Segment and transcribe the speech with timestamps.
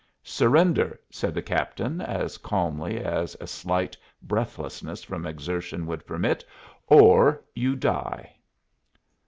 [0.23, 6.43] "Surrender," said the captain as calmly as a slight breathlessness from exertion would permit,
[6.87, 8.35] "or you die."